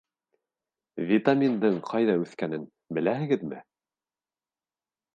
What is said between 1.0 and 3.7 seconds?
Витаминдың ҡайҙа үҫкәнен беләһегеҙме?